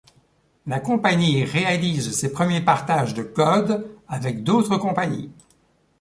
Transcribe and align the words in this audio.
La 0.65 0.79
compagnie 0.79 1.43
réalise 1.43 2.11
ses 2.13 2.31
premiers 2.31 2.65
partages 2.65 3.13
de 3.13 3.21
code 3.21 3.87
avec 4.07 4.43
d'autres 4.43 4.77
compagnies. 4.77 5.29